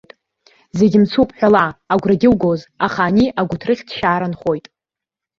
Зегьы 0.77 0.97
мцуп 1.03 1.29
ҳәала, 1.37 1.65
агәрагьы 1.93 2.27
угоз, 2.33 2.61
аха 2.85 3.01
ани 3.09 3.27
агәыҭрыхьҭшьаара 3.39 4.27
нхоит. 4.31 4.65